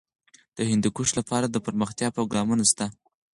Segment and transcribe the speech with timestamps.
[0.57, 2.85] د هندوکش لپاره دپرمختیا پروګرامونه شته.